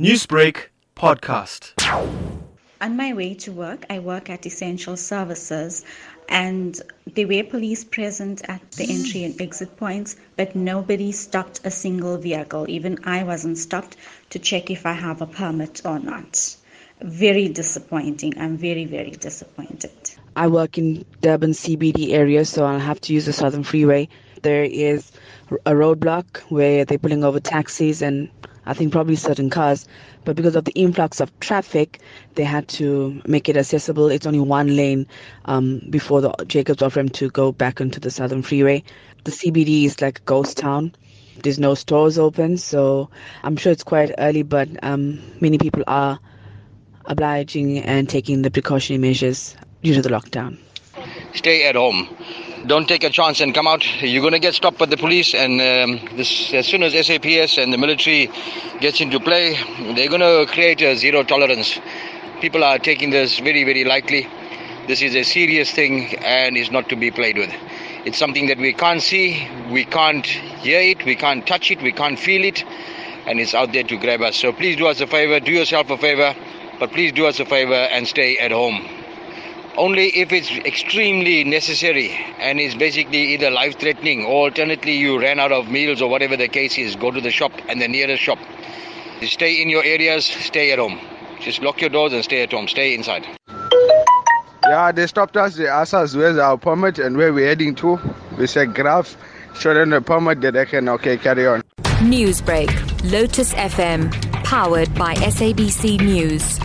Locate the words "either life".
83.34-83.78